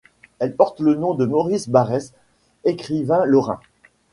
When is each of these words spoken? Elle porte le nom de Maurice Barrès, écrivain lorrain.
Elle 0.39 0.55
porte 0.55 0.79
le 0.79 0.95
nom 0.95 1.13
de 1.13 1.27
Maurice 1.27 1.69
Barrès, 1.69 2.13
écrivain 2.63 3.23
lorrain. 3.23 3.59